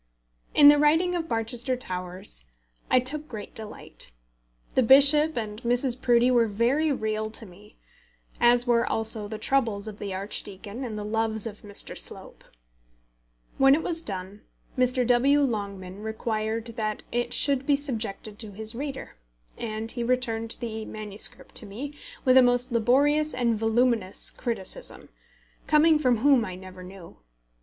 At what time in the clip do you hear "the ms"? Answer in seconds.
20.59-21.29